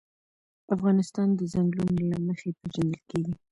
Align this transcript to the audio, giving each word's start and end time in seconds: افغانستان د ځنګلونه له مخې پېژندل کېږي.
افغانستان 0.75 1.27
د 1.35 1.41
ځنګلونه 1.53 2.01
له 2.11 2.17
مخې 2.27 2.49
پېژندل 2.59 3.01
کېږي. 3.09 3.33